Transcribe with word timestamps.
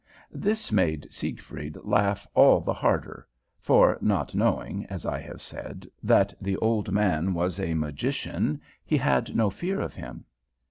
"This 0.33 0.71
made 0.71 1.05
Siegfried 1.13 1.77
laugh 1.83 2.25
all 2.33 2.59
the 2.59 2.73
harder, 2.73 3.27
for, 3.59 3.99
not 4.01 4.33
knowing, 4.33 4.83
as 4.87 5.05
I 5.05 5.19
have 5.19 5.43
said, 5.43 5.85
that 6.01 6.33
the 6.41 6.57
old 6.57 6.91
man 6.91 7.35
was 7.35 7.59
a 7.59 7.75
magician, 7.75 8.61
he 8.83 8.97
had 8.97 9.35
no 9.35 9.51
fear 9.51 9.79
of 9.79 9.93
him. 9.93 10.25